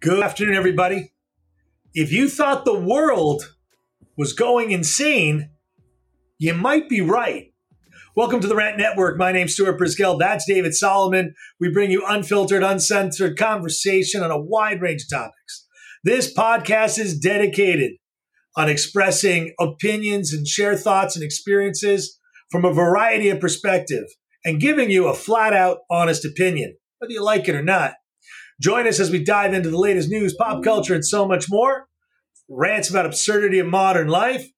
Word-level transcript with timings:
Good 0.00 0.22
afternoon, 0.22 0.54
everybody. 0.54 1.12
If 1.92 2.12
you 2.12 2.28
thought 2.28 2.64
the 2.64 2.78
world 2.78 3.56
was 4.16 4.32
going 4.32 4.70
insane, 4.70 5.50
you 6.38 6.54
might 6.54 6.88
be 6.88 7.00
right. 7.00 7.52
Welcome 8.14 8.38
to 8.38 8.46
the 8.46 8.54
Rant 8.54 8.78
Network. 8.78 9.18
My 9.18 9.32
name's 9.32 9.54
Stuart 9.54 9.76
Brisgell. 9.76 10.16
That's 10.16 10.46
David 10.46 10.76
Solomon. 10.76 11.34
We 11.58 11.72
bring 11.72 11.90
you 11.90 12.04
unfiltered, 12.06 12.62
uncensored 12.62 13.36
conversation 13.36 14.22
on 14.22 14.30
a 14.30 14.40
wide 14.40 14.80
range 14.80 15.02
of 15.02 15.18
topics. 15.18 15.66
This 16.04 16.32
podcast 16.32 17.00
is 17.00 17.18
dedicated 17.18 17.94
on 18.56 18.68
expressing 18.68 19.52
opinions 19.58 20.32
and 20.32 20.46
share 20.46 20.76
thoughts 20.76 21.16
and 21.16 21.24
experiences 21.24 22.20
from 22.52 22.64
a 22.64 22.72
variety 22.72 23.30
of 23.30 23.40
perspective 23.40 24.04
and 24.44 24.60
giving 24.60 24.92
you 24.92 25.08
a 25.08 25.14
flat 25.14 25.52
out 25.52 25.78
honest 25.90 26.24
opinion, 26.24 26.76
whether 26.98 27.12
you 27.12 27.24
like 27.24 27.48
it 27.48 27.56
or 27.56 27.64
not. 27.64 27.94
Join 28.60 28.86
us 28.86 28.98
as 28.98 29.10
we 29.10 29.22
dive 29.22 29.54
into 29.54 29.70
the 29.70 29.78
latest 29.78 30.08
news, 30.08 30.34
pop 30.34 30.64
culture, 30.64 30.94
and 30.94 31.04
so 31.04 31.26
much 31.26 31.46
more. 31.48 31.86
Rants 32.48 32.90
about 32.90 33.06
absurdity 33.06 33.58
of 33.58 33.66
modern 33.66 34.08
life, 34.08 34.48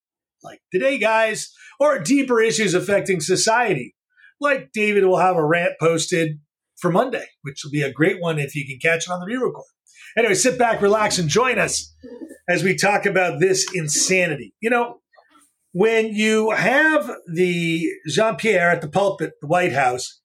like 0.43 0.61
today, 0.73 0.97
guys, 0.99 1.53
or 1.79 1.99
deeper 1.99 2.41
issues 2.41 2.73
affecting 2.73 3.21
society, 3.21 3.95
like 4.41 4.71
David 4.73 5.05
will 5.05 5.19
have 5.19 5.37
a 5.37 5.45
rant 5.45 5.73
posted 5.81 6.39
for 6.79 6.91
Monday, 6.91 7.27
which 7.43 7.63
will 7.63 7.71
be 7.71 7.83
a 7.83 7.93
great 7.93 8.21
one 8.21 8.39
if 8.39 8.55
you 8.55 8.67
can 8.67 8.79
catch 8.79 9.07
it 9.07 9.11
on 9.11 9.21
the 9.21 9.27
re 9.27 9.37
record. 9.37 9.65
Anyway, 10.17 10.35
sit 10.35 10.59
back, 10.59 10.81
relax, 10.81 11.19
and 11.19 11.29
join 11.29 11.59
us 11.59 11.95
as 12.49 12.65
we 12.65 12.77
talk 12.77 13.07
about 13.07 13.39
this 13.39 13.67
insanity. 13.75 14.55
You 14.61 14.71
know, 14.71 15.01
when 15.73 16.15
you 16.15 16.51
have 16.51 17.11
the 17.33 17.87
Jean 18.09 18.37
Pierre 18.37 18.71
at 18.71 18.81
the 18.81 18.89
pulpit, 18.89 19.33
the 19.41 19.47
White 19.47 19.73
House, 19.73 20.21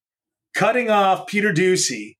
cutting 0.55 0.89
off 0.89 1.27
Peter 1.27 1.53
Doocy 1.53 2.16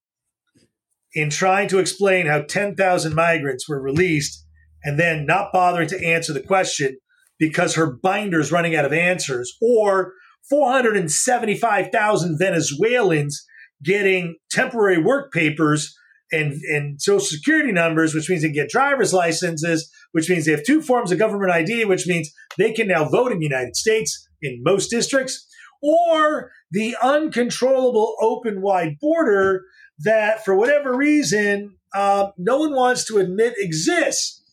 in 1.16 1.30
trying 1.30 1.68
to 1.70 1.80
explain 1.80 2.28
how 2.28 2.42
10,000 2.42 3.16
migrants 3.16 3.68
were 3.68 3.82
released 3.82 4.46
and 4.84 5.00
then 5.00 5.26
not 5.26 5.52
bothering 5.52 5.88
to 5.88 6.06
answer 6.06 6.34
the 6.34 6.42
question 6.42 6.98
because 7.40 7.76
her 7.76 7.98
binder's 8.04 8.52
running 8.52 8.76
out 8.76 8.86
of 8.86 8.94
answers, 8.94 9.58
or 9.62 10.14
475,000 10.50 12.38
Venezuelans 12.38 13.46
getting 13.84 14.36
temporary 14.52 15.02
work 15.02 15.34
papers 15.34 15.96
and, 16.32 16.54
and 16.54 17.02
social 17.02 17.26
security 17.26 17.72
numbers, 17.72 18.14
which 18.14 18.30
means 18.30 18.42
they 18.42 18.52
get 18.52 18.70
driver's 18.70 19.14
licenses, 19.14 19.90
which 20.12 20.30
means 20.30 20.46
they 20.46 20.52
have 20.52 20.64
two 20.64 20.82
forms 20.82 21.12
of 21.12 21.20
government 21.20 21.52
ID, 21.52 21.86
which 21.86 22.08
means 22.08 22.32
they 22.58 22.72
can 22.72 22.88
now 22.88 23.06
vote 23.06 23.32
in 23.32 23.40
the 23.40 23.46
United 23.46 23.76
States 23.76 24.28
in 24.42 24.62
most 24.64 24.90
districts, 24.90 25.48
or 25.86 26.52
the 26.72 26.96
uncontrollable 27.02 28.16
open 28.22 28.62
wide 28.62 28.98
border 29.00 29.62
that 30.00 30.44
for 30.44 30.56
whatever 30.56 30.96
reason, 30.96 31.78
uh, 31.94 32.30
no 32.38 32.58
one 32.58 32.74
wants 32.74 33.06
to 33.06 33.18
admit 33.18 33.54
exists. 33.58 34.44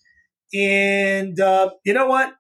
And 0.55 1.41
uh, 1.41 1.71
you 1.85 1.95
know 1.95 2.07
what? 2.07 2.35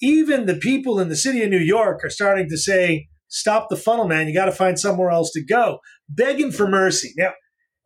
Even 0.00 0.46
the 0.46 0.56
people 0.56 1.00
in 1.00 1.08
the 1.08 1.16
city 1.16 1.42
of 1.42 1.50
New 1.50 1.58
York 1.58 2.04
are 2.04 2.10
starting 2.10 2.48
to 2.50 2.58
say, 2.58 3.08
stop 3.28 3.68
the 3.70 3.76
funnel, 3.76 4.06
man. 4.06 4.28
You 4.28 4.34
got 4.34 4.44
to 4.44 4.52
find 4.52 4.78
somewhere 4.78 5.10
else 5.10 5.32
to 5.32 5.44
go, 5.44 5.78
begging 6.08 6.52
for 6.52 6.68
mercy. 6.68 7.12
Now, 7.16 7.32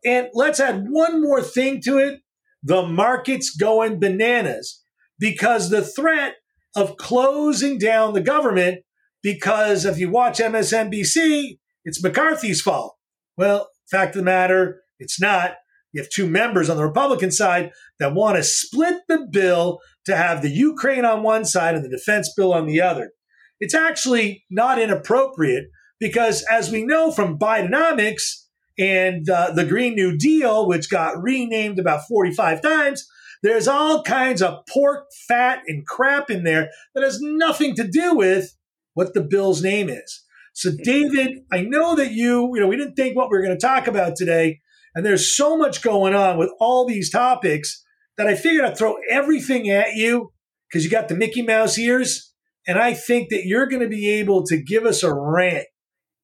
and 0.03 0.27
let's 0.33 0.59
add 0.59 0.85
one 0.89 1.21
more 1.21 1.41
thing 1.41 1.81
to 1.83 1.97
it 1.97 2.19
the 2.63 2.83
market's 2.83 3.55
going 3.55 3.99
bananas 3.99 4.83
because 5.19 5.69
the 5.69 5.83
threat 5.83 6.35
of 6.75 6.97
closing 6.97 7.77
down 7.77 8.13
the 8.13 8.21
government, 8.21 8.83
because 9.23 9.85
if 9.85 9.97
you 9.97 10.09
watch 10.09 10.39
MSNBC, 10.39 11.59
it's 11.83 12.03
McCarthy's 12.03 12.61
fault. 12.61 12.95
Well, 13.37 13.69
Fact 13.91 14.15
of 14.15 14.21
the 14.21 14.23
matter, 14.23 14.81
it's 14.99 15.19
not. 15.19 15.55
You 15.91 16.01
have 16.01 16.09
two 16.09 16.25
members 16.25 16.69
on 16.69 16.77
the 16.77 16.85
Republican 16.85 17.29
side 17.29 17.71
that 17.99 18.13
want 18.13 18.37
to 18.37 18.43
split 18.43 19.01
the 19.09 19.27
bill 19.29 19.79
to 20.05 20.15
have 20.15 20.41
the 20.41 20.49
Ukraine 20.49 21.03
on 21.03 21.23
one 21.23 21.43
side 21.43 21.75
and 21.75 21.83
the 21.83 21.89
defense 21.89 22.33
bill 22.35 22.53
on 22.53 22.65
the 22.65 22.79
other. 22.79 23.11
It's 23.59 23.75
actually 23.75 24.45
not 24.49 24.79
inappropriate 24.79 25.65
because, 25.99 26.43
as 26.49 26.71
we 26.71 26.85
know 26.85 27.11
from 27.11 27.37
Bidenomics 27.37 28.45
and 28.79 29.29
uh, 29.29 29.51
the 29.51 29.65
Green 29.65 29.95
New 29.95 30.17
Deal, 30.17 30.65
which 30.65 30.89
got 30.89 31.21
renamed 31.21 31.77
about 31.77 32.07
45 32.07 32.61
times, 32.61 33.05
there's 33.43 33.67
all 33.67 34.03
kinds 34.03 34.41
of 34.41 34.65
pork, 34.67 35.07
fat, 35.27 35.63
and 35.67 35.85
crap 35.85 36.29
in 36.29 36.43
there 36.43 36.69
that 36.95 37.03
has 37.03 37.19
nothing 37.21 37.75
to 37.75 37.85
do 37.85 38.15
with 38.15 38.55
what 38.93 39.13
the 39.13 39.21
bill's 39.21 39.61
name 39.61 39.89
is. 39.89 40.23
So, 40.53 40.71
David, 40.83 41.39
I 41.51 41.61
know 41.61 41.95
that 41.95 42.11
you, 42.11 42.51
you 42.53 42.61
know, 42.61 42.67
we 42.67 42.75
didn't 42.75 42.95
think 42.95 43.15
what 43.15 43.29
we 43.29 43.37
were 43.37 43.43
going 43.43 43.57
to 43.57 43.65
talk 43.65 43.87
about 43.87 44.15
today, 44.15 44.59
and 44.93 45.05
there's 45.05 45.35
so 45.35 45.57
much 45.57 45.81
going 45.81 46.13
on 46.13 46.37
with 46.37 46.51
all 46.59 46.85
these 46.85 47.09
topics 47.09 47.83
that 48.17 48.27
I 48.27 48.35
figured 48.35 48.65
I'd 48.65 48.77
throw 48.77 48.95
everything 49.09 49.69
at 49.69 49.95
you 49.95 50.33
because 50.69 50.83
you 50.83 50.91
got 50.91 51.07
the 51.07 51.15
Mickey 51.15 51.41
Mouse 51.41 51.77
ears, 51.77 52.33
and 52.67 52.77
I 52.77 52.93
think 52.93 53.29
that 53.29 53.45
you're 53.45 53.67
going 53.67 53.81
to 53.81 53.87
be 53.87 54.09
able 54.09 54.45
to 54.47 54.61
give 54.61 54.85
us 54.85 55.03
a 55.03 55.13
rant 55.13 55.67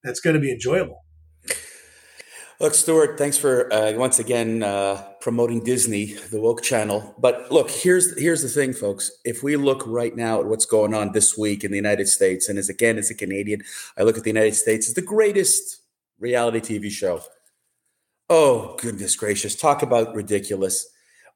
that's 0.04 0.20
going 0.20 0.36
to 0.36 0.42
be 0.42 0.52
enjoyable. 0.52 1.04
Look, 2.60 2.74
Stuart, 2.74 3.20
thanks 3.20 3.38
for 3.38 3.72
uh, 3.72 3.94
once 3.94 4.18
again 4.18 4.64
uh, 4.64 5.04
promoting 5.22 5.64
Disney, 5.64 6.14
the 6.32 6.42
woke 6.42 6.64
channel. 6.64 7.14
But 7.20 7.52
look, 7.52 7.70
here's 7.70 8.18
here's 8.20 8.42
the 8.42 8.50
thing, 8.50 8.74
folks. 8.74 9.12
If 9.24 9.44
we 9.44 9.56
look 9.56 9.84
right 9.86 10.16
now 10.16 10.40
at 10.40 10.48
what's 10.48 10.66
going 10.66 10.96
on 10.96 11.12
this 11.12 11.38
week 11.38 11.64
in 11.64 11.70
the 11.70 11.78
United 11.78 12.08
States, 12.08 12.50
and 12.50 12.58
as 12.58 12.68
again 12.68 12.98
as 12.98 13.12
a 13.12 13.16
Canadian, 13.16 13.62
I 13.96 14.02
look 14.02 14.18
at 14.18 14.24
the 14.24 14.32
United 14.32 14.56
States 14.56 14.88
as 14.88 14.96
the 14.96 15.04
greatest 15.04 15.84
reality 16.20 16.60
TV 16.60 16.90
show. 16.90 17.22
Oh 18.28 18.76
goodness 18.80 19.16
gracious! 19.16 19.56
Talk 19.56 19.84
about 19.84 20.16
ridiculous. 20.16 20.90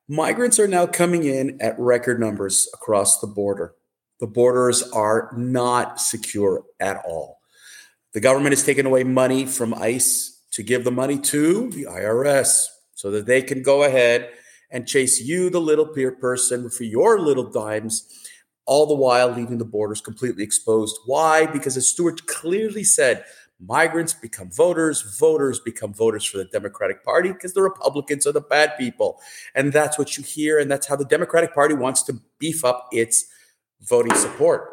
Migrants 0.08 0.58
are 0.58 0.68
now 0.68 0.88
coming 0.88 1.24
in 1.26 1.62
at 1.62 1.80
record 1.80 2.20
numbers 2.20 2.68
across 2.74 3.20
the 3.20 3.28
border. 3.28 3.76
The 4.20 4.26
borders 4.26 4.82
are 4.90 5.32
not 5.38 6.02
secure 6.02 6.64
at 6.80 6.98
all. 7.06 7.42
The 8.14 8.22
government 8.22 8.54
has 8.54 8.66
taken 8.66 8.88
away 8.88 9.04
money 9.04 9.46
from 9.46 9.76
ICE 9.76 10.41
to 10.52 10.64
give 10.64 10.84
the 10.84 10.92
money 10.92 11.18
to 11.18 11.70
the 11.70 11.86
IRS 11.86 12.68
so 12.94 13.10
that 13.12 13.26
they 13.26 13.42
can 13.42 13.64
go 13.64 13.84
ahead 13.84 14.30
and 14.70 14.88
chase 14.88 15.22
you, 15.22 15.50
the 15.50 15.60
little 15.60 15.88
peer 15.88 16.12
person, 16.12 16.70
for 16.70 16.84
your 16.84 17.20
little 17.20 17.50
dimes, 17.50 18.08
all 18.66 18.86
the 18.86 18.96
while 18.96 19.30
leaving 19.30 19.58
the 19.58 19.66
borders 19.66 20.02
completely 20.02 20.44
exposed. 20.44 20.98
Why? 21.06 21.46
Because 21.46 21.76
as 21.76 21.90
Stuart 21.90 22.26
clearly 22.28 22.84
said, 22.84 23.26
migrants 23.60 24.14
become 24.14 24.50
voters, 24.50 25.18
voters 25.20 25.60
become 25.60 25.94
voters 25.94 26.26
for 26.26 26.38
the 26.38 26.46
Democratic 26.46 27.04
Party 27.04 27.32
because 27.32 27.54
the 27.54 27.62
Republicans 27.62 28.26
are 28.26 28.32
the 28.32 28.42
bad 28.42 28.78
people. 28.78 29.20
And 29.56 29.74
that's 29.74 29.98
what 29.98 30.18
you 30.18 30.24
hear. 30.24 30.58
And 30.60 30.72
that's 30.72 30.88
how 30.88 30.96
the 30.96 31.06
Democratic 31.06 31.54
Party 31.54 31.74
wants 31.74 32.04
to 32.04 32.20
beef 32.40 32.64
up 32.64 32.88
its 32.92 33.26
voting 33.82 34.16
support 34.16 34.70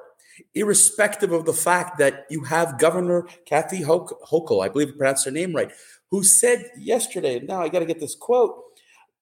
irrespective 0.54 1.32
of 1.32 1.44
the 1.44 1.52
fact 1.52 1.98
that 1.98 2.26
you 2.30 2.44
have 2.44 2.78
Governor 2.78 3.26
Kathy 3.46 3.82
Hochul, 3.82 4.64
I 4.64 4.68
believe 4.68 4.88
I 4.88 4.96
pronounced 4.96 5.24
her 5.24 5.30
name 5.30 5.54
right, 5.54 5.70
who 6.10 6.24
said 6.24 6.70
yesterday, 6.78 7.40
now 7.40 7.62
I 7.62 7.68
got 7.68 7.80
to 7.80 7.86
get 7.86 8.00
this 8.00 8.14
quote, 8.14 8.62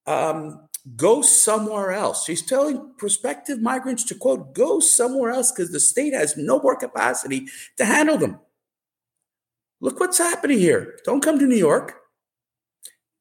um, 0.07 0.69
go 0.95 1.21
somewhere 1.23 1.93
else. 1.93 2.25
She's 2.25 2.43
telling 2.43 2.93
prospective 2.97 3.61
migrants 3.61 4.05
to 4.05 4.15
quote, 4.15 4.55
go 4.55 4.79
somewhere 4.79 5.31
else 5.31 5.51
because 5.51 5.73
the 5.73 5.81
state 5.81 6.15
has 6.15 6.37
no 6.37 6.61
more 6.61 6.77
capacity 6.77 7.47
to 7.77 7.85
handle 7.85 8.19
them. 8.19 8.39
Look 9.81 10.01
what's 10.01 10.19
happening 10.19 10.59
here. 10.59 10.99
Don't 11.05 11.23
come 11.23 11.39
to 11.39 11.47
New 11.47 11.57
York. 11.57 12.01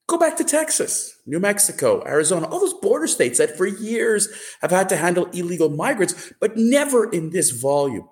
Go 0.08 0.18
back 0.18 0.38
to 0.38 0.44
Texas, 0.44 1.20
New 1.26 1.40
Mexico, 1.40 2.04
Arizona, 2.06 2.48
all 2.48 2.60
those 2.60 2.76
border 2.76 3.08
states 3.08 3.40
that 3.40 3.58
for 3.58 3.66
years 3.66 4.30
have 4.62 4.70
had 4.70 4.88
to 4.90 4.98
handle 4.98 5.26
illegal 5.34 5.70
migrants, 5.70 6.32
but 6.40 6.56
never 6.56 7.10
in 7.10 7.32
this 7.32 7.50
volume. 7.50 8.08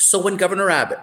So 0.00 0.20
when 0.20 0.36
Governor 0.36 0.70
Abbott, 0.70 0.98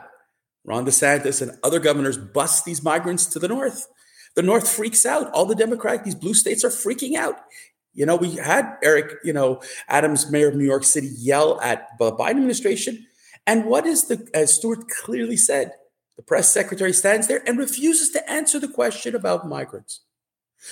Ron 0.66 0.86
DeSantis, 0.86 1.42
and 1.42 1.58
other 1.64 1.80
governors 1.80 2.18
bust 2.18 2.66
these 2.66 2.84
migrants 2.84 3.26
to 3.28 3.40
the 3.40 3.48
north, 3.48 3.88
the 4.36 4.42
north 4.42 4.70
freaks 4.70 5.06
out. 5.06 5.32
All 5.32 5.46
the 5.46 5.56
Democratic, 5.56 6.04
these 6.04 6.16
blue 6.16 6.34
states 6.34 6.66
are 6.66 6.70
freaking 6.70 7.16
out. 7.16 7.36
You 7.94 8.06
know, 8.06 8.18
we 8.18 8.36
had 8.36 8.78
Eric, 8.84 9.14
you 9.24 9.32
know, 9.32 9.62
Adams, 9.88 10.30
mayor 10.30 10.50
of 10.50 10.56
New 10.56 10.66
York 10.66 10.84
City, 10.84 11.10
yell 11.18 11.62
at 11.62 11.88
the 11.98 12.12
Biden 12.12 12.32
administration. 12.32 13.06
And 13.48 13.66
what 13.66 13.86
is 13.86 14.08
the, 14.08 14.28
as 14.34 14.54
Stuart 14.54 14.90
clearly 14.90 15.38
said, 15.38 15.72
the 16.18 16.24
press 16.24 16.52
secretary 16.52 16.94
stands 16.94 17.28
there 17.28 17.44
and 17.48 17.58
refuses 17.58 18.10
to 18.12 18.30
answer 18.30 18.60
the 18.60 18.68
question 18.68 19.16
about 19.16 19.48
migrants. 19.48 20.02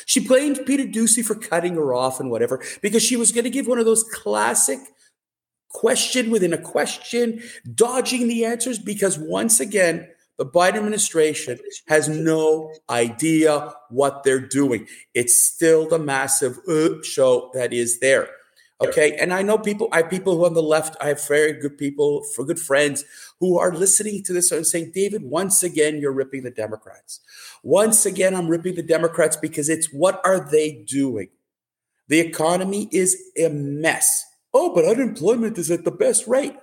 She 0.06 0.26
blamed 0.26 0.66
Peter 0.66 0.86
Doocy 0.86 1.24
for 1.24 1.36
cutting 1.36 1.76
her 1.76 1.94
off 1.94 2.20
and 2.20 2.32
whatever 2.32 2.64
because 2.82 3.04
she 3.04 3.16
was 3.16 3.32
going 3.32 3.44
to 3.44 3.50
give 3.50 3.68
one 3.68 3.80
of 3.80 3.86
those 3.86 4.04
classic 4.04 4.80
question 5.70 6.30
within 6.30 6.54
a 6.54 6.58
question, 6.58 7.42
dodging 7.76 8.28
the 8.28 8.46
answers 8.46 8.80
because 8.80 9.20
once 9.20 9.60
again, 9.60 10.08
the 10.38 10.46
Biden 10.46 10.78
administration 10.78 11.60
has 11.88 12.10
no 12.10 12.74
idea 12.90 13.74
what 13.90 14.24
they're 14.24 14.40
doing. 14.40 14.88
It's 15.14 15.42
still 15.42 15.88
the 15.88 16.00
massive 16.00 16.58
uh, 16.68 17.04
show 17.04 17.52
that 17.54 17.72
is 17.72 18.00
there. 18.00 18.30
Okay. 18.88 19.16
And 19.20 19.34
I 19.34 19.42
know 19.42 19.58
people, 19.58 19.88
I 19.92 19.98
have 19.98 20.10
people 20.10 20.38
who 20.38 20.46
on 20.46 20.54
the 20.54 20.64
left, 20.64 20.96
I 21.02 21.08
have 21.08 21.26
very 21.28 21.54
good 21.54 21.78
people, 21.78 22.24
for 22.36 22.46
good 22.46 22.60
friends 22.60 23.06
who 23.40 23.58
are 23.58 23.74
listening 23.74 24.24
to 24.24 24.34
this 24.34 24.52
and 24.52 24.66
saying, 24.66 24.92
David, 24.94 25.24
once 25.24 25.64
again, 25.64 25.98
you're 26.00 26.12
ripping 26.12 26.44
the 26.44 26.52
Democrats. 26.52 27.20
Once 27.64 28.06
again, 28.06 28.36
I'm 28.36 28.48
ripping 28.48 28.76
the 28.76 28.84
Democrats 28.84 29.36
because 29.38 29.70
it's 29.70 29.88
what 29.88 30.22
are 30.26 30.40
they 30.40 30.84
doing? 30.88 31.30
The 32.08 32.20
economy 32.20 32.90
is 32.92 33.18
a 33.38 33.50
mess. 33.50 34.26
Oh, 34.54 34.74
but 34.74 34.86
unemployment 34.86 35.58
is 35.58 35.72
at 35.72 35.84
the 35.84 35.92
best 35.92 36.28
rate. 36.28 36.56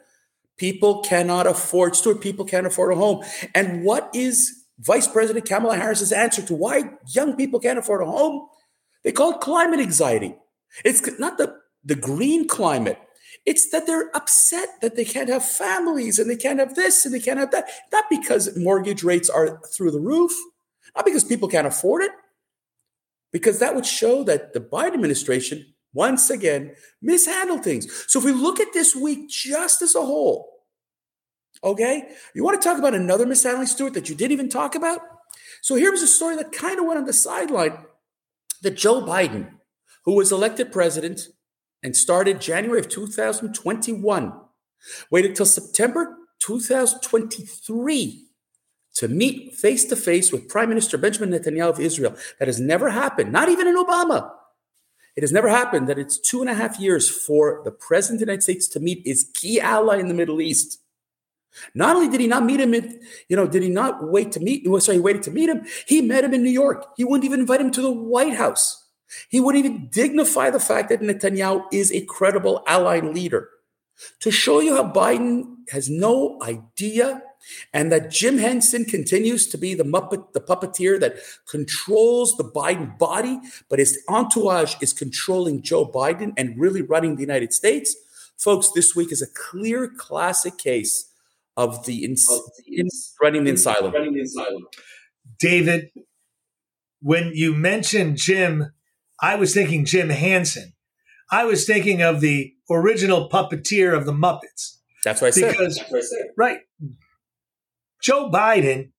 People 0.56 1.00
cannot 1.02 1.46
afford, 1.46 1.96
Stuart, 1.96 2.20
people 2.20 2.44
can't 2.44 2.66
afford 2.66 2.92
a 2.92 2.96
home. 2.96 3.24
And 3.54 3.82
what 3.82 4.10
is 4.14 4.64
Vice 4.78 5.06
President 5.06 5.48
Kamala 5.48 5.76
Harris's 5.76 6.12
answer 6.12 6.42
to 6.42 6.54
why 6.54 6.84
young 7.08 7.34
people 7.34 7.60
can't 7.60 7.78
afford 7.78 8.02
a 8.02 8.06
home? 8.06 8.46
They 9.02 9.12
call 9.12 9.32
it 9.32 9.40
climate 9.40 9.80
anxiety. 9.80 10.36
It's 10.84 11.18
not 11.18 11.38
the, 11.38 11.56
the 11.84 11.94
green 11.94 12.46
climate. 12.46 12.98
It's 13.46 13.70
that 13.70 13.86
they're 13.86 14.14
upset 14.14 14.68
that 14.82 14.96
they 14.96 15.04
can't 15.04 15.28
have 15.28 15.44
families 15.44 16.18
and 16.18 16.28
they 16.28 16.36
can't 16.36 16.58
have 16.58 16.74
this 16.74 17.04
and 17.04 17.14
they 17.14 17.20
can't 17.20 17.38
have 17.38 17.50
that. 17.52 17.70
Not 17.92 18.04
because 18.10 18.56
mortgage 18.56 19.02
rates 19.02 19.30
are 19.30 19.60
through 19.74 19.92
the 19.92 20.00
roof, 20.00 20.32
not 20.94 21.04
because 21.04 21.24
people 21.24 21.48
can't 21.48 21.66
afford 21.66 22.02
it, 22.02 22.10
because 23.32 23.58
that 23.58 23.74
would 23.74 23.86
show 23.86 24.24
that 24.24 24.52
the 24.52 24.60
Biden 24.60 24.94
administration, 24.94 25.74
once 25.94 26.28
again, 26.28 26.74
mishandled 27.00 27.64
things. 27.64 28.04
So 28.08 28.18
if 28.18 28.24
we 28.24 28.32
look 28.32 28.60
at 28.60 28.72
this 28.74 28.94
week 28.94 29.28
just 29.30 29.80
as 29.80 29.94
a 29.94 30.04
whole, 30.04 30.64
okay, 31.64 32.10
you 32.34 32.44
want 32.44 32.60
to 32.60 32.68
talk 32.68 32.78
about 32.78 32.94
another 32.94 33.26
mishandling, 33.26 33.68
Stuart, 33.68 33.94
that 33.94 34.08
you 34.08 34.14
didn't 34.14 34.32
even 34.32 34.48
talk 34.48 34.74
about? 34.74 35.00
So 35.62 35.76
here 35.76 35.90
was 35.90 36.02
a 36.02 36.06
story 36.06 36.36
that 36.36 36.52
kind 36.52 36.78
of 36.78 36.86
went 36.86 36.98
on 36.98 37.06
the 37.06 37.12
sideline 37.12 37.78
that 38.62 38.76
Joe 38.76 39.02
Biden, 39.02 39.52
who 40.04 40.14
was 40.14 40.32
elected 40.32 40.72
president 40.72 41.28
and 41.82 41.96
started 41.96 42.40
January 42.40 42.80
of 42.80 42.88
2021, 42.88 44.32
waited 45.10 45.34
till 45.34 45.46
September 45.46 46.16
2023 46.40 48.26
to 48.94 49.08
meet 49.08 49.54
face 49.54 49.84
to 49.86 49.96
face 49.96 50.32
with 50.32 50.48
Prime 50.48 50.68
Minister 50.68 50.98
Benjamin 50.98 51.30
Netanyahu 51.30 51.70
of 51.70 51.80
Israel. 51.80 52.16
That 52.38 52.48
has 52.48 52.60
never 52.60 52.90
happened, 52.90 53.32
not 53.32 53.48
even 53.48 53.66
in 53.66 53.76
Obama. 53.76 54.30
It 55.16 55.22
has 55.22 55.32
never 55.32 55.48
happened 55.48 55.88
that 55.88 55.98
it's 55.98 56.18
two 56.18 56.40
and 56.40 56.50
a 56.50 56.54
half 56.54 56.78
years 56.78 57.08
for 57.08 57.62
the 57.64 57.70
President 57.70 58.16
of 58.16 58.20
the 58.20 58.32
United 58.32 58.42
States 58.42 58.68
to 58.68 58.80
meet 58.80 59.02
his 59.04 59.30
key 59.34 59.60
ally 59.60 59.98
in 59.98 60.08
the 60.08 60.14
Middle 60.14 60.40
East. 60.40 60.78
Not 61.74 61.96
only 61.96 62.08
did 62.08 62.20
he 62.20 62.28
not 62.28 62.44
meet 62.44 62.60
him, 62.60 62.74
in, 62.74 63.00
you 63.28 63.36
know, 63.36 63.46
did 63.46 63.62
he 63.62 63.68
not 63.68 64.08
wait 64.08 64.32
to 64.32 64.40
meet? 64.40 64.64
Sorry, 64.82 64.98
he 64.98 65.02
waited 65.02 65.24
to 65.24 65.30
meet 65.30 65.48
him. 65.48 65.66
He 65.86 66.00
met 66.00 66.24
him 66.24 66.32
in 66.32 66.42
New 66.42 66.50
York. 66.50 66.86
He 66.96 67.04
wouldn't 67.04 67.24
even 67.24 67.40
invite 67.40 67.60
him 67.60 67.72
to 67.72 67.82
the 67.82 67.90
White 67.90 68.34
House. 68.34 68.79
He 69.28 69.40
wouldn't 69.40 69.64
even 69.64 69.88
dignify 69.88 70.50
the 70.50 70.60
fact 70.60 70.88
that 70.88 71.00
Netanyahu 71.00 71.64
is 71.72 71.92
a 71.92 72.04
credible 72.06 72.62
ally 72.66 73.00
leader. 73.00 73.48
To 74.20 74.30
show 74.30 74.60
you 74.60 74.76
how 74.76 74.90
Biden 74.90 75.56
has 75.70 75.90
no 75.90 76.38
idea 76.42 77.22
and 77.72 77.90
that 77.92 78.10
Jim 78.10 78.38
Henson 78.38 78.84
continues 78.84 79.46
to 79.48 79.58
be 79.58 79.74
the 79.74 79.84
muppet, 79.84 80.32
the 80.32 80.40
puppeteer 80.40 80.98
that 81.00 81.16
controls 81.48 82.36
the 82.36 82.44
Biden 82.44 82.98
body, 82.98 83.38
but 83.68 83.78
his 83.78 84.02
entourage 84.08 84.74
is 84.80 84.92
controlling 84.92 85.62
Joe 85.62 85.86
Biden 85.86 86.32
and 86.36 86.58
really 86.58 86.82
running 86.82 87.16
the 87.16 87.22
United 87.22 87.52
States. 87.52 87.96
Folks, 88.38 88.70
this 88.72 88.94
week 88.96 89.12
is 89.12 89.22
a 89.22 89.26
clear 89.26 89.88
classic 89.88 90.56
case 90.58 91.10
of 91.56 91.84
the, 91.84 92.04
ins- 92.04 92.30
of 92.30 92.40
the 92.58 92.76
ins- 92.78 93.14
running 93.20 93.44
the 93.44 93.52
asylum. 93.52 93.92
Running 93.92 94.14
the 94.14 94.22
asylum. 94.22 94.66
David, 95.38 95.90
when 97.02 97.32
you 97.34 97.54
mentioned 97.54 98.16
Jim, 98.16 98.72
I 99.20 99.36
was 99.36 99.52
thinking 99.54 99.84
Jim 99.84 100.08
Henson. 100.08 100.72
I 101.30 101.44
was 101.44 101.66
thinking 101.66 102.02
of 102.02 102.20
the 102.20 102.54
original 102.70 103.28
puppeteer 103.28 103.96
of 103.96 104.06
the 104.06 104.12
Muppets. 104.12 104.78
That's 105.04 105.20
what 105.20 105.28
I 105.28 105.30
said. 105.30 105.52
Because, 105.52 106.14
right. 106.36 106.60
Joe 108.02 108.30
Biden 108.30 108.90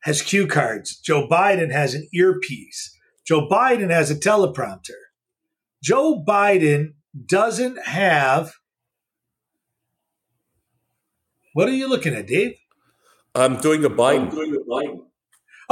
has 0.00 0.22
cue 0.22 0.46
cards. 0.46 0.98
Joe 0.98 1.28
Biden 1.28 1.70
has 1.70 1.94
an 1.94 2.08
earpiece. 2.12 2.98
Joe 3.26 3.48
Biden 3.48 3.90
has 3.90 4.10
a 4.10 4.16
teleprompter. 4.16 4.98
Joe 5.82 6.24
Biden 6.26 6.94
doesn't 7.26 7.86
have. 7.86 8.52
What 11.52 11.68
are 11.68 11.74
you 11.74 11.88
looking 11.88 12.14
at, 12.14 12.26
Dave? 12.26 12.56
I'm 13.34 13.56
doing 13.56 13.84
a 13.84 13.90
Biden. 13.90 14.22
I'm 14.22 14.30
doing 14.30 14.54
a 14.56 14.70
Biden. 14.70 15.01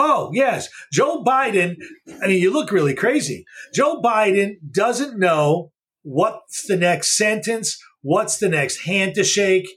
Oh, 0.03 0.31
yes. 0.33 0.71
Joe 0.91 1.23
Biden, 1.23 1.77
I 2.23 2.27
mean, 2.27 2.41
you 2.41 2.51
look 2.51 2.71
really 2.73 2.95
crazy. 2.95 3.45
Joe 3.75 4.01
Biden 4.03 4.55
doesn't 4.73 5.19
know 5.19 5.73
what's 6.03 6.67
the 6.67 6.79
next 6.79 7.19
sentence, 7.19 7.79
what's 8.01 8.39
the 8.39 8.49
next 8.49 8.87
hand 8.87 9.15
to 9.17 9.25
shake. 9.25 9.69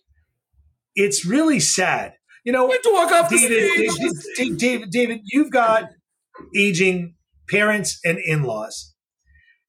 It's 0.96 1.26
really 1.26 1.60
sad. 1.60 2.14
You 2.46 2.54
know, 2.54 2.72
you 2.72 2.80
walk 2.86 3.12
off 3.12 3.30
David, 3.30 3.70
David, 4.38 4.58
David, 4.58 4.90
David, 4.92 5.20
you've 5.26 5.52
got 5.52 5.90
aging 6.56 7.16
parents 7.50 8.00
and 8.06 8.18
in-laws. 8.18 8.96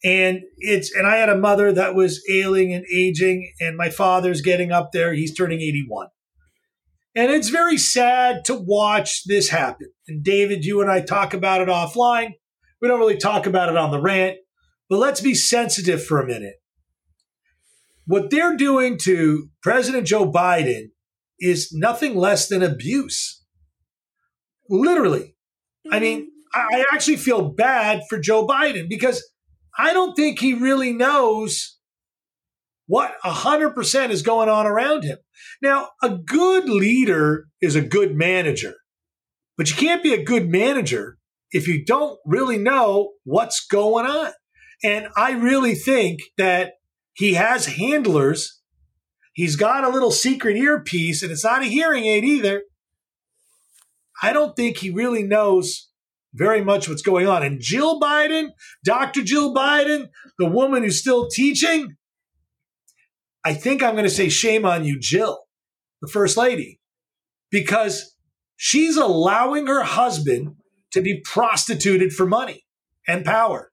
And 0.05 0.43
it's 0.59 0.95
and 0.95 1.05
I 1.07 1.17
had 1.17 1.31
a 1.31 1.37
mother 1.37 1.73
that 1.73 1.97
was 1.97 2.23
ailing 2.31 2.73
and 2.73 2.85
aging, 2.93 3.51
and 3.59 3.77
my 3.77 3.91
father's 3.91 4.41
getting 4.41 4.71
up 4.71 4.93
there. 4.93 5.15
He's 5.15 5.35
turning 5.35 5.61
81. 5.61 6.09
And 7.17 7.31
it's 7.31 7.49
very 7.49 7.79
sad 7.79 8.45
to 8.47 8.55
watch 8.55 9.25
this 9.25 9.49
happen. 9.49 9.89
And 10.09 10.25
David, 10.25 10.65
you 10.65 10.81
and 10.81 10.91
I 10.91 11.01
talk 11.01 11.33
about 11.33 11.61
it 11.61 11.69
offline. 11.69 12.33
We 12.83 12.89
don't 12.89 12.99
really 12.99 13.19
talk 13.19 13.47
about 13.47 13.69
it 13.69 13.77
on 13.77 13.93
the 13.93 14.01
rant, 14.01 14.39
but 14.91 14.99
let's 14.99 15.21
be 15.21 15.35
sensitive 15.35 16.05
for 16.05 16.21
a 16.21 16.27
minute. 16.27 16.57
What 18.07 18.31
they're 18.31 18.57
doing 18.57 18.99
to 18.99 19.49
President 19.63 20.07
Joe 20.07 20.31
Biden 20.31 20.91
is 21.39 21.73
nothing 21.73 22.17
less 22.17 22.49
than 22.49 22.63
abuse. 22.63 23.43
Literally. 24.69 25.37
I 25.91 26.01
mean, 26.01 26.31
I 26.53 26.85
actually 26.93 27.17
feel 27.17 27.51
bad 27.51 28.03
for 28.09 28.19
Joe 28.19 28.47
Biden 28.47 28.89
because 28.89 29.25
I 29.79 29.93
don't 29.93 30.15
think 30.15 30.39
he 30.39 30.55
really 30.55 30.93
knows 30.93 31.74
what 32.87 33.15
100% 33.25 34.11
is 34.11 34.23
going 34.23 34.49
on 34.49 34.67
around 34.67 35.05
him. 35.05 35.19
Now, 35.63 35.89
a 36.03 36.11
good 36.11 36.69
leader 36.69 37.47
is 37.61 37.77
a 37.77 37.81
good 37.81 38.15
manager, 38.15 38.75
but 39.57 39.71
you 39.71 39.77
can't 39.77 40.03
be 40.03 40.13
a 40.13 40.25
good 40.25 40.49
manager 40.49 41.19
if 41.51 41.67
you 41.69 41.85
don't 41.85 42.19
really 42.27 42.59
know 42.59 43.13
what's 43.25 43.67
going 43.67 44.07
on. 44.07 44.33
And 44.83 45.09
I 45.17 45.33
really 45.33 45.75
think 45.75 46.21
that 46.37 46.75
he 47.15 47.35
has 47.35 47.67
handlers. 47.67 48.61
He's 49.33 49.57
got 49.57 49.85
a 49.85 49.89
little 49.89 50.11
secret 50.11 50.57
earpiece, 50.57 51.23
and 51.23 51.33
it's 51.33 51.45
not 51.45 51.63
a 51.63 51.67
hearing 51.67 52.05
aid 52.05 52.25
either. 52.25 52.63
I 54.23 54.33
don't 54.33 54.55
think 54.55 54.79
he 54.79 54.91
really 54.91 55.23
knows 55.23 55.91
very 56.35 56.63
much 56.63 56.89
what's 56.89 57.03
going 57.03 57.29
on. 57.29 57.43
And 57.43 57.61
Jill 57.61 58.01
Biden, 58.01 58.49
Dr. 58.85 59.23
Jill 59.23 59.55
Biden, 59.55 60.09
the 60.39 60.49
woman 60.49 60.83
who's 60.83 61.01
still 61.01 61.29
teaching, 61.29 61.97
I 63.45 63.55
think 63.55 63.83
I'm 63.83 63.93
going 63.95 64.05
to 64.05 64.11
say 64.11 64.29
shame 64.29 64.65
on 64.65 64.85
you, 64.85 64.99
Jill, 64.99 65.39
the 66.01 66.09
first 66.09 66.37
lady, 66.37 66.81
because 67.51 68.17
she's 68.57 68.97
allowing 68.97 69.67
her 69.67 69.83
husband 69.83 70.57
to 70.93 71.03
be 71.03 71.21
prostituted 71.21 72.13
for 72.13 72.27
money 72.27 72.65
and 73.07 73.25
power. 73.25 73.71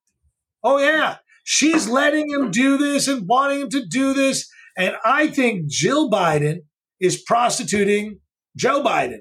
Oh, 0.64 0.78
yeah. 0.78 1.18
She's 1.44 1.88
letting 1.88 2.30
him 2.30 2.52
do 2.52 2.78
this 2.78 3.08
and 3.08 3.28
wanting 3.28 3.62
him 3.62 3.70
to 3.70 3.86
do 3.86 4.14
this. 4.14 4.50
And 4.78 4.96
I 5.06 5.28
think 5.28 5.68
Jill 5.68 6.10
Biden 6.10 6.60
is 7.00 7.22
prostituting 7.22 8.20
Joe 8.56 8.84
Biden 8.84 9.20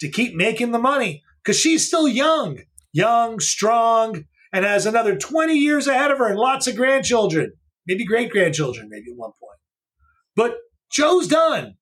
to 0.00 0.08
keep 0.08 0.34
making 0.34 0.72
the 0.72 0.78
money 0.78 1.22
because 1.42 1.58
she's 1.58 1.86
still 1.86 2.06
young, 2.08 2.60
young, 2.92 3.40
strong, 3.40 4.24
and 4.52 4.64
has 4.64 4.86
another 4.86 5.16
20 5.16 5.54
years 5.54 5.86
ahead 5.86 6.10
of 6.10 6.18
her 6.18 6.28
and 6.28 6.38
lots 6.38 6.66
of 6.66 6.76
grandchildren, 6.76 7.52
maybe 7.86 8.04
great 8.04 8.30
grandchildren, 8.30 8.88
maybe 8.90 9.10
at 9.10 9.16
one. 9.16 9.32
But 10.38 10.54
Joe's 10.88 11.26
done. 11.26 11.74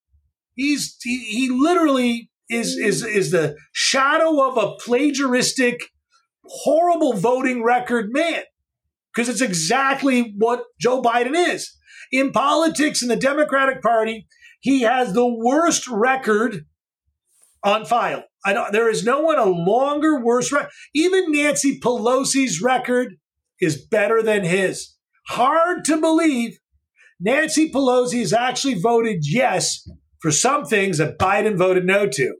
He's 0.55 0.97
he, 1.03 1.19
he 1.19 1.51
literally 1.51 2.31
is 2.49 2.75
is 2.75 3.05
is 3.05 3.31
the 3.31 3.55
shadow 3.71 4.49
of 4.49 4.57
a 4.57 4.77
plagiaristic, 4.83 5.83
horrible 6.43 7.13
voting 7.13 7.63
record 7.63 8.15
man. 8.15 8.45
Because 9.15 9.29
it's 9.29 9.43
exactly 9.43 10.35
what 10.39 10.65
Joe 10.81 11.03
Biden 11.03 11.35
is. 11.37 11.77
In 12.11 12.33
politics 12.33 13.03
in 13.03 13.09
the 13.09 13.17
Democratic 13.17 13.83
Party, 13.83 14.27
he 14.61 14.83
has 14.83 15.13
the 15.13 15.27
worst 15.27 15.87
record 15.87 16.65
on 17.63 17.85
file. 17.85 18.25
I 18.43 18.55
don't, 18.55 18.73
there 18.73 18.89
is 18.89 19.05
no 19.05 19.21
one 19.21 19.39
a 19.39 19.45
longer, 19.45 20.25
worse 20.25 20.51
record. 20.51 20.71
Even 20.95 21.31
Nancy 21.31 21.79
Pelosi's 21.79 22.63
record 22.63 23.17
is 23.61 23.87
better 23.87 24.23
than 24.23 24.45
his. 24.45 24.95
Hard 25.29 25.85
to 25.87 25.99
believe 25.99 26.59
Nancy 27.19 27.71
Pelosi 27.71 28.21
has 28.21 28.33
actually 28.33 28.75
voted 28.75 29.21
yes 29.23 29.89
for 30.21 30.31
some 30.31 30.65
things 30.65 30.99
that 30.99 31.19
Biden 31.19 31.57
voted 31.57 31.85
no 31.85 32.07
to, 32.07 32.35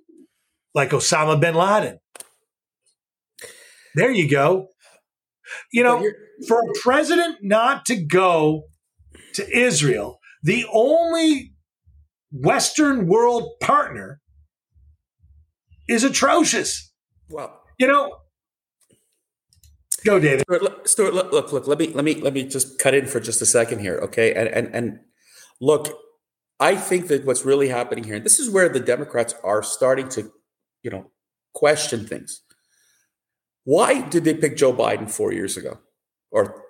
like 0.75 0.91
Osama 0.91 1.41
bin 1.41 1.55
Laden. 1.55 1.99
There 3.95 4.11
you 4.11 4.29
go. 4.31 4.69
You 5.73 5.85
know, 5.85 6.05
for 6.47 6.59
a 6.59 6.73
president 6.83 7.39
not 7.43 7.87
to 7.87 7.97
go 7.97 8.65
to 9.35 9.59
Israel, 9.59 10.19
the 10.43 10.67
only 10.73 11.53
Western 12.31 13.07
world 13.07 13.49
partner, 13.61 14.21
is 15.89 16.05
atrocious. 16.05 16.93
Well, 17.31 17.61
you 17.79 17.87
know, 17.87 18.17
Go, 20.07 20.21
David. 20.21 20.43
Stuart, 20.43 20.63
look, 20.63 20.89
Stuart, 20.89 21.15
look, 21.15 21.33
look, 21.33 21.53
look, 21.53 21.67
let 21.67 21.79
me 21.79 21.89
let 21.89 22.05
me 22.05 22.21
let 22.21 22.33
me 22.33 22.45
just 22.45 22.79
cut 22.79 22.95
in 22.95 23.07
for 23.07 23.19
just 23.19 23.43
a 23.43 23.47
second 23.47 23.81
here, 23.81 23.99
okay? 24.05 24.33
And 24.33 24.49
and 24.49 24.75
and 24.75 25.01
look, 25.61 25.89
I 26.61 26.77
think 26.77 27.09
that 27.09 27.25
what's 27.25 27.45
really 27.45 27.69
happening 27.69 28.05
here, 28.05 28.15
and 28.15 28.25
this 28.25 28.39
is 28.39 28.49
where 28.49 28.69
the 28.69 28.81
Democrats 28.81 29.35
are 29.43 29.63
starting 29.63 30.09
to, 30.11 30.33
you 30.83 30.91
know, 30.91 31.11
question 31.55 32.07
things. 32.07 32.43
Why 33.65 34.01
did 34.01 34.25
they 34.25 34.35
pick 34.35 34.57
Joe 34.57 34.73
Biden 34.73 35.11
four 35.11 35.33
years 35.33 35.57
ago, 35.57 35.81
or 36.31 36.63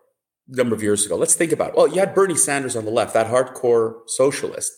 number 0.49 0.75
of 0.75 0.83
years 0.83 1.05
ago? 1.05 1.17
Let's 1.17 1.35
think 1.35 1.53
about 1.53 1.71
it. 1.71 1.77
Well, 1.77 1.89
you 1.89 2.01
had 2.01 2.15
Bernie 2.15 2.37
Sanders 2.37 2.75
on 2.75 2.87
the 2.87 2.91
left, 2.91 3.13
that 3.15 3.27
hardcore 3.27 4.01
socialist 4.07 4.73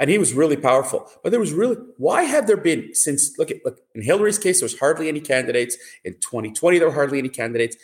and 0.00 0.08
he 0.08 0.16
was 0.16 0.32
really 0.32 0.56
powerful. 0.56 1.06
But 1.22 1.30
there 1.30 1.38
was 1.38 1.52
really 1.52 1.76
why 1.98 2.22
have 2.22 2.46
there 2.46 2.56
been 2.56 2.94
since 2.94 3.38
look 3.38 3.50
at 3.50 3.58
look 3.64 3.78
in 3.94 4.02
Hillary's 4.02 4.38
case 4.38 4.60
there 4.60 4.64
was 4.64 4.78
hardly 4.78 5.08
any 5.08 5.20
candidates 5.20 5.76
in 6.04 6.14
2020 6.14 6.78
there 6.78 6.88
were 6.88 6.94
hardly 6.94 7.18
any 7.18 7.28
candidates. 7.28 7.76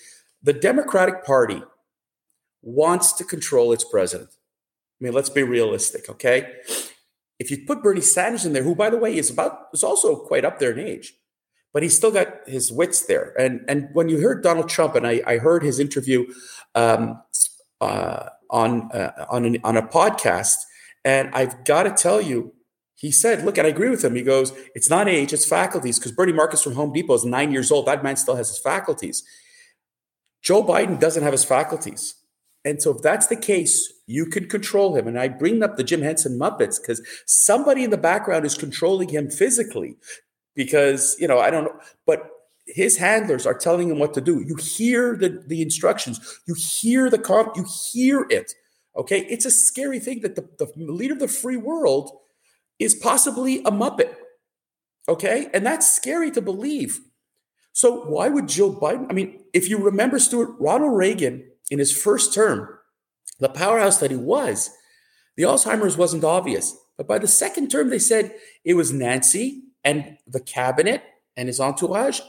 The 0.42 0.54
Democratic 0.54 1.24
Party 1.24 1.62
wants 2.62 3.12
to 3.14 3.24
control 3.24 3.72
its 3.72 3.84
president. 3.84 4.30
I 4.32 5.04
mean, 5.04 5.12
let's 5.12 5.28
be 5.28 5.42
realistic, 5.42 6.08
okay? 6.08 6.54
If 7.38 7.50
you 7.50 7.58
put 7.66 7.82
Bernie 7.82 8.00
Sanders 8.00 8.46
in 8.46 8.54
there, 8.54 8.62
who 8.62 8.74
by 8.74 8.88
the 8.88 8.96
way 8.96 9.14
is 9.16 9.30
about 9.30 9.66
is 9.74 9.84
also 9.84 10.16
quite 10.16 10.46
up 10.46 10.58
there 10.58 10.72
in 10.72 10.78
age, 10.78 11.12
but 11.74 11.82
he's 11.82 11.94
still 11.94 12.10
got 12.10 12.28
his 12.46 12.72
wits 12.72 13.04
there. 13.06 13.34
And 13.38 13.60
and 13.68 13.90
when 13.92 14.08
you 14.08 14.20
heard 14.20 14.42
Donald 14.42 14.70
Trump, 14.70 14.94
and 14.94 15.06
I, 15.06 15.22
I 15.26 15.36
heard 15.36 15.62
his 15.62 15.78
interview 15.78 16.24
um, 16.74 17.22
uh, 17.82 18.30
on 18.48 18.90
uh, 18.92 19.26
on 19.28 19.44
an, 19.44 19.58
on 19.64 19.76
a 19.76 19.82
podcast 19.82 20.56
and 21.06 21.30
I've 21.32 21.64
got 21.64 21.84
to 21.84 21.90
tell 21.90 22.20
you, 22.20 22.52
he 22.96 23.12
said, 23.12 23.44
look, 23.44 23.58
and 23.58 23.66
I 23.66 23.70
agree 23.70 23.90
with 23.90 24.04
him. 24.04 24.16
He 24.16 24.22
goes, 24.22 24.52
it's 24.74 24.90
not 24.90 25.08
age, 25.08 25.32
it's 25.32 25.46
faculties. 25.46 26.00
Because 26.00 26.10
Bernie 26.10 26.32
Marcus 26.32 26.62
from 26.62 26.74
Home 26.74 26.92
Depot 26.92 27.14
is 27.14 27.24
nine 27.24 27.52
years 27.52 27.70
old. 27.70 27.86
That 27.86 28.02
man 28.02 28.16
still 28.16 28.34
has 28.34 28.48
his 28.48 28.58
faculties. 28.58 29.22
Joe 30.42 30.64
Biden 30.64 30.98
doesn't 30.98 31.22
have 31.22 31.30
his 31.30 31.44
faculties. 31.44 32.16
And 32.64 32.82
so 32.82 32.96
if 32.96 33.02
that's 33.02 33.28
the 33.28 33.36
case, 33.36 33.92
you 34.08 34.26
can 34.26 34.48
control 34.48 34.96
him. 34.96 35.06
And 35.06 35.16
I 35.16 35.28
bring 35.28 35.62
up 35.62 35.76
the 35.76 35.84
Jim 35.84 36.02
Henson 36.02 36.40
Muppets 36.40 36.80
because 36.80 37.00
somebody 37.24 37.84
in 37.84 37.90
the 37.90 37.96
background 37.96 38.44
is 38.44 38.56
controlling 38.56 39.10
him 39.10 39.30
physically. 39.30 39.94
Because, 40.56 41.16
you 41.20 41.28
know, 41.28 41.38
I 41.38 41.50
don't 41.50 41.64
know, 41.64 41.78
but 42.04 42.30
his 42.66 42.96
handlers 42.96 43.46
are 43.46 43.54
telling 43.54 43.90
him 43.90 44.00
what 44.00 44.12
to 44.14 44.20
do. 44.20 44.42
You 44.44 44.56
hear 44.56 45.16
the, 45.16 45.44
the 45.46 45.62
instructions, 45.62 46.40
you 46.46 46.54
hear 46.54 47.10
the 47.10 47.18
comp, 47.18 47.56
you 47.56 47.64
hear 47.92 48.26
it. 48.28 48.54
Okay, 48.96 49.20
it's 49.28 49.44
a 49.44 49.50
scary 49.50 49.98
thing 49.98 50.20
that 50.20 50.36
the, 50.36 50.48
the 50.58 50.72
leader 50.76 51.14
of 51.14 51.20
the 51.20 51.28
free 51.28 51.56
world 51.56 52.18
is 52.78 52.94
possibly 52.94 53.58
a 53.58 53.70
Muppet. 53.70 54.14
Okay, 55.08 55.48
and 55.52 55.64
that's 55.64 55.94
scary 55.94 56.30
to 56.30 56.40
believe. 56.40 56.98
So, 57.72 58.04
why 58.06 58.28
would 58.28 58.48
Joe 58.48 58.72
Biden? 58.72 59.06
I 59.10 59.12
mean, 59.12 59.44
if 59.52 59.68
you 59.68 59.78
remember, 59.78 60.18
Stuart, 60.18 60.56
Ronald 60.58 60.96
Reagan 60.96 61.44
in 61.70 61.78
his 61.78 61.96
first 61.96 62.32
term, 62.32 62.68
the 63.38 63.48
powerhouse 63.50 63.98
that 63.98 64.10
he 64.10 64.16
was, 64.16 64.70
the 65.36 65.42
Alzheimer's 65.42 65.96
wasn't 65.96 66.24
obvious. 66.24 66.74
But 66.96 67.06
by 67.06 67.18
the 67.18 67.28
second 67.28 67.68
term, 67.68 67.90
they 67.90 67.98
said 67.98 68.34
it 68.64 68.74
was 68.74 68.92
Nancy 68.92 69.64
and 69.84 70.16
the 70.26 70.40
cabinet 70.40 71.02
and 71.36 71.48
his 71.48 71.60
entourage 71.60 72.20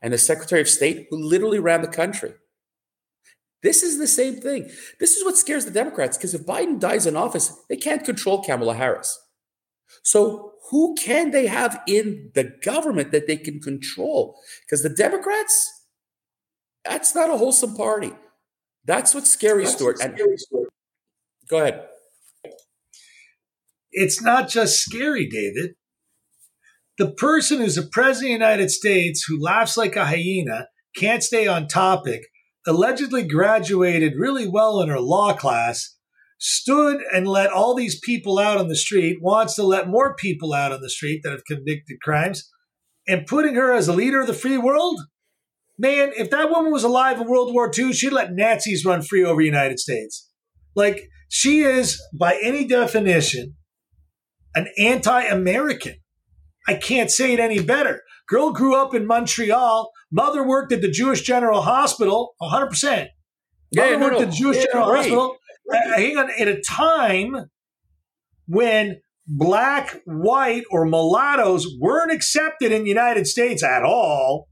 and 0.00 0.12
the 0.12 0.18
Secretary 0.18 0.60
of 0.60 0.68
State 0.68 1.08
who 1.10 1.18
literally 1.20 1.58
ran 1.58 1.82
the 1.82 1.88
country. 1.88 2.34
This 3.64 3.82
is 3.82 3.98
the 3.98 4.06
same 4.06 4.36
thing. 4.36 4.70
This 5.00 5.16
is 5.16 5.24
what 5.24 5.38
scares 5.38 5.64
the 5.64 5.70
Democrats 5.70 6.18
because 6.18 6.34
if 6.34 6.44
Biden 6.44 6.78
dies 6.78 7.06
in 7.06 7.16
office, 7.16 7.50
they 7.70 7.76
can't 7.76 8.04
control 8.04 8.44
Kamala 8.44 8.74
Harris. 8.74 9.18
So, 10.02 10.52
who 10.70 10.94
can 10.94 11.30
they 11.30 11.46
have 11.46 11.80
in 11.88 12.30
the 12.34 12.52
government 12.62 13.10
that 13.12 13.26
they 13.26 13.38
can 13.38 13.60
control? 13.60 14.38
Because 14.64 14.82
the 14.82 14.90
Democrats, 14.90 15.86
that's 16.84 17.14
not 17.14 17.30
a 17.30 17.38
wholesome 17.38 17.74
party. 17.74 18.12
That's 18.84 19.14
what's 19.14 19.30
scary, 19.30 19.64
that's 19.64 19.76
Stuart. 19.76 19.98
What's 19.98 20.14
scary, 20.14 20.36
Stuart. 20.36 20.68
Go 21.48 21.58
ahead. 21.58 21.86
It's 23.92 24.20
not 24.20 24.48
just 24.48 24.78
scary, 24.78 25.26
David. 25.26 25.76
The 26.98 27.12
person 27.12 27.58
who's 27.58 27.76
the 27.76 27.88
president 27.90 28.34
of 28.34 28.40
the 28.40 28.44
United 28.44 28.70
States 28.70 29.24
who 29.26 29.40
laughs 29.40 29.76
like 29.76 29.96
a 29.96 30.04
hyena, 30.04 30.68
can't 30.96 31.22
stay 31.22 31.46
on 31.46 31.66
topic, 31.66 32.22
allegedly 32.66 33.26
graduated 33.26 34.14
really 34.16 34.48
well 34.48 34.80
in 34.80 34.88
her 34.88 35.00
law 35.00 35.34
class, 35.34 35.96
stood 36.38 37.00
and 37.12 37.26
let 37.26 37.50
all 37.50 37.74
these 37.74 37.98
people 38.00 38.38
out 38.38 38.58
on 38.58 38.68
the 38.68 38.76
street, 38.76 39.18
wants 39.20 39.54
to 39.54 39.62
let 39.62 39.88
more 39.88 40.14
people 40.14 40.52
out 40.52 40.72
on 40.72 40.80
the 40.80 40.90
street 40.90 41.20
that 41.22 41.32
have 41.32 41.44
convicted 41.44 42.00
crimes, 42.02 42.50
and 43.06 43.26
putting 43.26 43.54
her 43.54 43.72
as 43.72 43.88
a 43.88 43.92
leader 43.92 44.20
of 44.20 44.26
the 44.26 44.34
free 44.34 44.58
world? 44.58 45.00
Man, 45.78 46.12
if 46.16 46.30
that 46.30 46.50
woman 46.50 46.72
was 46.72 46.84
alive 46.84 47.20
in 47.20 47.28
World 47.28 47.52
War 47.52 47.70
II, 47.76 47.92
she'd 47.92 48.12
let 48.12 48.32
Nazis 48.32 48.84
run 48.84 49.02
free 49.02 49.24
over 49.24 49.40
the 49.40 49.46
United 49.46 49.80
States. 49.80 50.30
Like, 50.76 51.08
she 51.28 51.62
is, 51.62 52.00
by 52.16 52.38
any 52.42 52.66
definition, 52.66 53.56
an 54.54 54.68
anti 54.78 55.22
American. 55.24 55.96
I 56.68 56.74
can't 56.74 57.10
say 57.10 57.32
it 57.32 57.40
any 57.40 57.60
better. 57.60 58.02
Girl 58.28 58.52
grew 58.52 58.76
up 58.76 58.94
in 58.94 59.06
Montreal. 59.06 59.90
Mother 60.10 60.46
worked 60.46 60.72
at 60.72 60.80
the 60.80 60.90
Jewish 60.90 61.22
General 61.22 61.62
Hospital, 61.62 62.34
100%. 62.40 62.70
Mother 62.72 63.10
yeah, 63.72 64.00
worked 64.00 64.16
no, 64.16 64.22
at 64.22 64.30
the 64.30 64.36
Jewish 64.36 64.56
yeah, 64.58 64.64
General 64.72 64.90
right. 64.90 64.98
Hospital. 64.98 65.36
Uh, 65.72 65.96
hang 65.96 66.16
on, 66.16 66.30
at 66.38 66.48
a 66.48 66.60
time 66.60 67.50
when 68.46 69.00
black, 69.26 70.00
white, 70.04 70.64
or 70.70 70.84
mulattoes 70.84 71.66
weren't 71.80 72.12
accepted 72.12 72.72
in 72.72 72.82
the 72.82 72.88
United 72.88 73.26
States 73.26 73.62
at 73.62 73.82
all. 73.82 74.48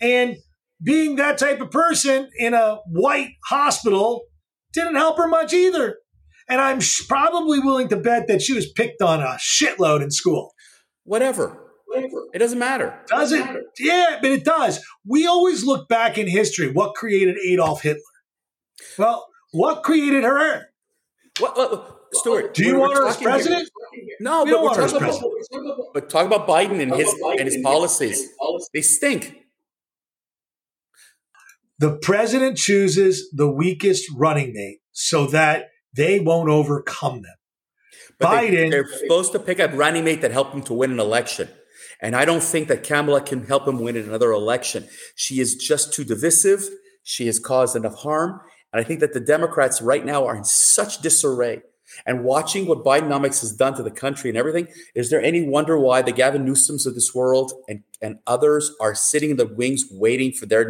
And 0.00 0.36
being 0.82 1.16
that 1.16 1.38
type 1.38 1.60
of 1.60 1.70
person 1.70 2.28
in 2.36 2.54
a 2.54 2.78
white 2.86 3.30
hospital 3.46 4.24
didn't 4.72 4.96
help 4.96 5.16
her 5.16 5.28
much 5.28 5.52
either. 5.52 5.98
And 6.48 6.60
I'm 6.60 6.80
probably 7.08 7.60
willing 7.60 7.88
to 7.88 7.96
bet 7.96 8.26
that 8.26 8.42
she 8.42 8.52
was 8.52 8.70
picked 8.70 9.00
on 9.00 9.20
a 9.20 9.38
shitload 9.40 10.02
in 10.02 10.10
school. 10.10 10.52
Whatever. 11.04 11.71
It 12.32 12.38
doesn't 12.38 12.58
matter. 12.58 12.98
Does 13.08 13.32
it? 13.32 13.40
Matter. 13.40 13.62
Yeah, 13.78 14.18
but 14.22 14.30
it 14.30 14.44
does. 14.44 14.84
We 15.06 15.26
always 15.26 15.64
look 15.64 15.88
back 15.88 16.16
in 16.16 16.26
history. 16.26 16.70
What 16.70 16.94
created 16.94 17.36
Adolf 17.44 17.82
Hitler? 17.82 18.00
Well, 18.98 19.26
what 19.52 19.82
created 19.82 20.24
her? 20.24 20.68
What, 21.38 21.56
what 21.56 21.98
Stuart? 22.14 22.54
Do 22.54 22.64
you 22.64 22.78
want 22.78 22.94
her 22.94 23.06
as 23.06 23.16
president? 23.16 23.68
No, 24.20 24.44
we 24.44 24.52
but 24.52 24.62
we're 24.62 24.74
talking 24.74 24.96
about, 24.96 25.76
but 25.94 26.10
talk 26.10 26.26
about 26.26 26.46
Biden 26.46 26.80
and 26.80 26.94
his 26.94 27.08
Biden 27.22 27.40
and 27.40 27.48
his 27.48 27.58
policies. 27.62 28.28
They 28.72 28.82
stink. 28.82 29.38
The 31.78 31.96
president 31.96 32.58
chooses 32.58 33.30
the 33.32 33.50
weakest 33.50 34.08
running 34.16 34.52
mate 34.52 34.78
so 34.92 35.26
that 35.26 35.70
they 35.94 36.20
won't 36.20 36.48
overcome 36.48 37.22
them. 37.22 37.34
But 38.18 38.28
Biden, 38.28 38.70
they, 38.70 38.76
are 38.78 38.86
supposed 38.86 39.32
to 39.32 39.38
pick 39.38 39.58
a 39.58 39.68
running 39.68 40.04
mate 40.04 40.20
that 40.20 40.30
helped 40.30 40.52
them 40.52 40.62
to 40.64 40.74
win 40.74 40.92
an 40.92 41.00
election. 41.00 41.48
And 42.02 42.16
I 42.16 42.24
don't 42.24 42.42
think 42.42 42.68
that 42.68 42.82
Kamala 42.82 43.22
can 43.22 43.46
help 43.46 43.66
him 43.66 43.78
win 43.78 43.96
another 43.96 44.32
election. 44.32 44.88
She 45.14 45.40
is 45.40 45.54
just 45.54 45.94
too 45.94 46.04
divisive. 46.04 46.68
She 47.04 47.26
has 47.26 47.38
caused 47.38 47.76
enough 47.76 47.94
harm. 47.94 48.40
And 48.72 48.80
I 48.80 48.84
think 48.84 49.00
that 49.00 49.12
the 49.12 49.20
Democrats 49.20 49.80
right 49.80 50.04
now 50.04 50.26
are 50.26 50.36
in 50.36 50.44
such 50.44 51.00
disarray. 51.00 51.62
And 52.06 52.24
watching 52.24 52.66
what 52.66 52.84
Bidenomics 52.84 53.40
has 53.42 53.52
done 53.52 53.74
to 53.74 53.82
the 53.82 53.90
country 53.90 54.30
and 54.30 54.38
everything, 54.38 54.66
is 54.94 55.10
there 55.10 55.22
any 55.22 55.46
wonder 55.46 55.78
why 55.78 56.02
the 56.02 56.12
Gavin 56.12 56.44
Newsoms 56.46 56.86
of 56.86 56.94
this 56.94 57.14
world 57.14 57.52
and, 57.68 57.82
and 58.00 58.18
others 58.26 58.72
are 58.80 58.94
sitting 58.94 59.30
in 59.30 59.36
the 59.36 59.46
wings 59.46 59.84
waiting 59.90 60.32
for 60.32 60.46
their 60.46 60.64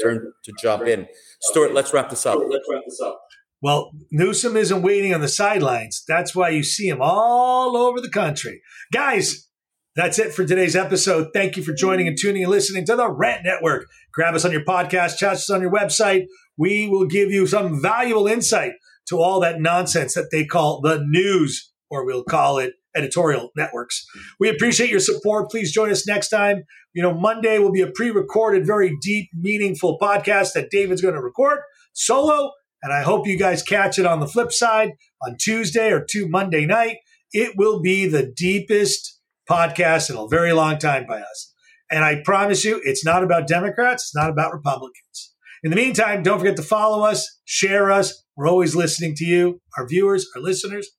turn 0.00 0.32
to 0.42 0.52
jump 0.60 0.86
in? 0.86 1.06
Stuart, 1.40 1.74
let's 1.74 1.92
wrap 1.92 2.08
this 2.08 2.24
up. 2.24 2.38
Let's 2.48 2.66
wrap 2.70 2.82
this 2.86 3.00
up. 3.00 3.20
Well, 3.60 3.92
Newsom 4.10 4.56
isn't 4.56 4.82
waiting 4.82 5.14
on 5.14 5.20
the 5.20 5.28
sidelines. 5.28 6.02
That's 6.08 6.34
why 6.34 6.50
you 6.50 6.62
see 6.62 6.88
him 6.88 6.98
all 7.00 7.76
over 7.76 8.00
the 8.00 8.10
country. 8.10 8.62
Guys, 8.92 9.48
that's 9.96 10.18
it 10.18 10.34
for 10.34 10.44
today's 10.44 10.74
episode. 10.74 11.28
Thank 11.32 11.56
you 11.56 11.62
for 11.62 11.72
joining 11.72 12.08
and 12.08 12.18
tuning 12.20 12.42
and 12.42 12.50
listening 12.50 12.84
to 12.86 12.96
the 12.96 13.08
Rant 13.08 13.44
Network. 13.44 13.86
Grab 14.12 14.34
us 14.34 14.44
on 14.44 14.50
your 14.50 14.64
podcast, 14.64 15.18
chat 15.18 15.34
us 15.34 15.50
on 15.50 15.60
your 15.60 15.70
website. 15.70 16.24
We 16.56 16.88
will 16.88 17.06
give 17.06 17.30
you 17.30 17.46
some 17.46 17.80
valuable 17.80 18.26
insight 18.26 18.72
to 19.08 19.20
all 19.20 19.40
that 19.40 19.60
nonsense 19.60 20.14
that 20.14 20.30
they 20.32 20.44
call 20.44 20.80
the 20.80 21.04
news, 21.06 21.72
or 21.90 22.04
we'll 22.04 22.24
call 22.24 22.58
it 22.58 22.74
editorial 22.96 23.50
networks. 23.56 24.04
We 24.40 24.48
appreciate 24.48 24.90
your 24.90 25.00
support. 25.00 25.50
Please 25.50 25.72
join 25.72 25.90
us 25.90 26.06
next 26.06 26.28
time. 26.28 26.64
You 26.92 27.02
know, 27.02 27.14
Monday 27.14 27.58
will 27.58 27.72
be 27.72 27.82
a 27.82 27.90
pre 27.90 28.10
recorded, 28.10 28.66
very 28.66 28.96
deep, 29.00 29.28
meaningful 29.32 29.98
podcast 30.00 30.54
that 30.54 30.70
David's 30.70 31.02
going 31.02 31.14
to 31.14 31.20
record 31.20 31.60
solo. 31.92 32.50
And 32.82 32.92
I 32.92 33.02
hope 33.02 33.26
you 33.26 33.38
guys 33.38 33.62
catch 33.62 33.98
it 33.98 34.06
on 34.06 34.20
the 34.20 34.26
flip 34.26 34.52
side 34.52 34.92
on 35.22 35.36
Tuesday 35.38 35.90
or 35.90 36.04
to 36.10 36.28
Monday 36.28 36.66
night. 36.66 36.96
It 37.32 37.54
will 37.56 37.80
be 37.80 38.06
the 38.06 38.32
deepest 38.36 39.14
podcast 39.48 40.10
in 40.10 40.16
a 40.16 40.28
very 40.28 40.52
long 40.52 40.78
time 40.78 41.06
by 41.06 41.20
us. 41.20 41.52
And 41.90 42.04
I 42.04 42.22
promise 42.24 42.64
you, 42.64 42.80
it's 42.84 43.04
not 43.04 43.22
about 43.22 43.46
Democrats, 43.46 44.04
it's 44.04 44.14
not 44.14 44.30
about 44.30 44.52
Republicans. 44.52 45.34
In 45.62 45.70
the 45.70 45.76
meantime, 45.76 46.22
don't 46.22 46.38
forget 46.38 46.56
to 46.56 46.62
follow 46.62 47.04
us, 47.04 47.40
share 47.44 47.90
us. 47.90 48.24
We're 48.36 48.48
always 48.48 48.74
listening 48.74 49.14
to 49.16 49.24
you, 49.24 49.60
our 49.78 49.86
viewers, 49.86 50.26
our 50.34 50.42
listeners. 50.42 50.90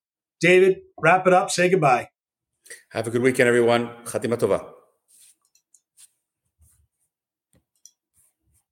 David, 0.42 0.78
wrap 1.00 1.28
it 1.28 1.34
up, 1.34 1.52
say 1.52 1.70
goodbye. 1.70 2.10
Have 2.92 3.08
a 3.08 3.12
good 3.12 3.22
weekend, 3.22 3.48
everyone. 3.48 3.90
Khatima 4.06 4.38
Tova. 4.38 4.75